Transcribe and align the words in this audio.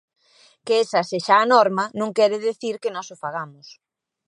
Que 0.65 0.75
esa 0.83 1.01
sexa 1.11 1.35
a 1.39 1.45
norma, 1.53 1.83
non 1.99 2.13
quere 2.17 2.37
dicir 2.47 2.75
que 2.81 2.93
nós 2.95 3.07
o 3.13 3.15
fagamos. 3.23 3.67